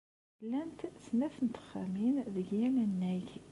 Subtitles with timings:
[0.43, 3.27] Llant snat n texxamin deg yal annag.